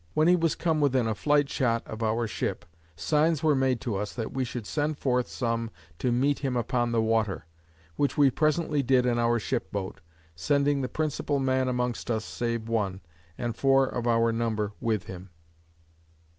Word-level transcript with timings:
When 0.15 0.27
he 0.27 0.35
was 0.35 0.55
come 0.55 0.81
within 0.81 1.05
a 1.07 1.13
flightshot 1.13 1.85
of 1.85 2.01
our 2.01 2.25
ship, 2.25 2.65
signs 2.95 3.43
were 3.43 3.53
made 3.53 3.79
to 3.81 3.97
us, 3.97 4.15
that 4.15 4.33
we 4.33 4.43
should 4.43 4.65
send 4.65 4.97
forth 4.97 5.27
some 5.27 5.69
to 5.99 6.11
meet 6.11 6.39
him 6.39 6.57
upon 6.57 6.91
the 6.91 7.03
water; 7.03 7.45
which 7.97 8.17
we 8.17 8.31
presently 8.31 8.81
did 8.81 9.05
in 9.05 9.19
our 9.19 9.37
ship 9.37 9.71
boat, 9.71 10.01
sending 10.35 10.81
the 10.81 10.89
principal 10.89 11.37
man 11.37 11.67
amongst 11.67 12.09
us 12.09 12.25
save 12.25 12.67
one, 12.67 13.01
and 13.37 13.55
four 13.55 13.85
of 13.85 14.07
our 14.07 14.31
number 14.31 14.71
with 14.79 15.03
him. 15.03 15.29